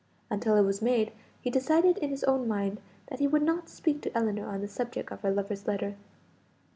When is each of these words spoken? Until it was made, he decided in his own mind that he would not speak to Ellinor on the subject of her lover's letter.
Until 0.31 0.55
it 0.57 0.63
was 0.63 0.81
made, 0.81 1.11
he 1.41 1.51
decided 1.51 1.99
in 1.99 2.09
his 2.09 2.23
own 2.23 2.47
mind 2.47 2.81
that 3.09 3.19
he 3.19 3.27
would 3.27 3.43
not 3.43 3.69
speak 3.69 4.01
to 4.01 4.17
Ellinor 4.17 4.47
on 4.47 4.61
the 4.61 4.67
subject 4.67 5.11
of 5.11 5.21
her 5.21 5.29
lover's 5.29 5.67
letter. 5.67 5.95